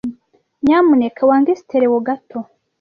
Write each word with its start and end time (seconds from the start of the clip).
Nyamuneka 0.63 1.21
wange 1.29 1.53
stereo 1.61 1.99
gato. 2.07 2.39